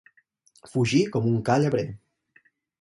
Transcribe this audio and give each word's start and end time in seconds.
Fugir 0.71 1.03
com 1.17 1.29
un 1.35 1.37
ca 1.51 1.61
llebrer. 1.65 1.87